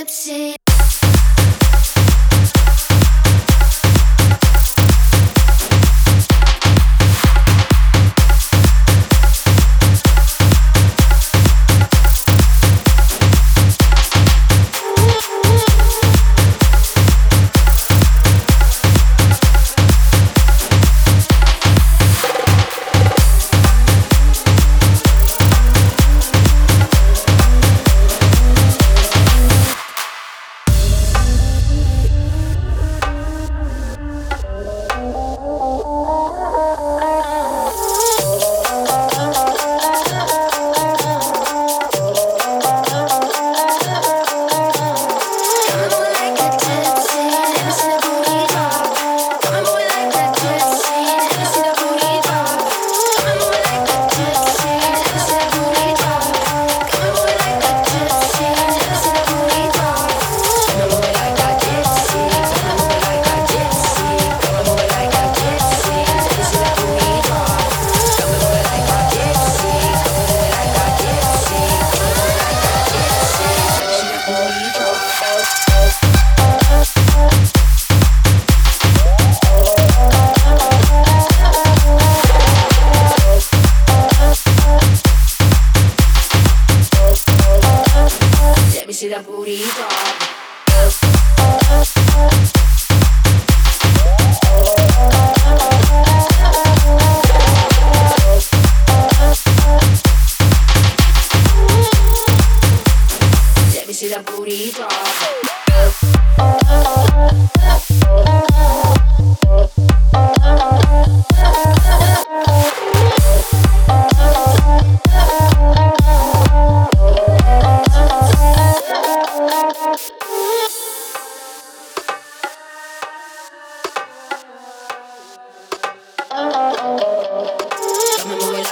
gypsy 0.00 0.59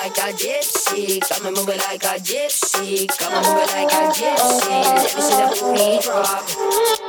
like 0.09 0.35
a 0.35 0.37
gypsy. 0.37 1.21
come 1.29 1.47
and 1.47 1.57
move 1.57 1.69
it 1.69 1.79
like 1.79 2.03
a 2.03 2.19
gypsy. 2.21 3.07
Come 3.19 3.35
and 3.35 3.47
move 3.47 3.63
it 3.63 3.73
like 3.73 3.93
a 3.93 4.09
gypsy. 4.09 4.69
Let 4.71 5.15
me 5.15 5.21
see 5.21 5.37
that 5.37 5.59
booty 5.61 5.99
drop. 6.03 7.08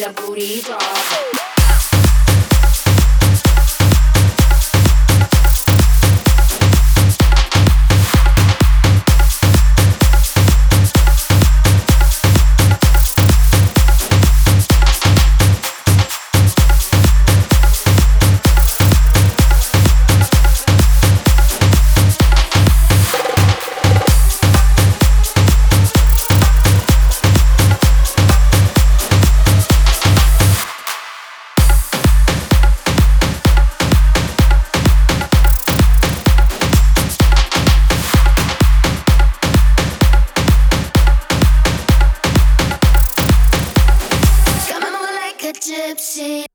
the 0.00 0.12
booty 0.14 0.62
drop. 0.62 1.39
gypsy. 45.60 46.49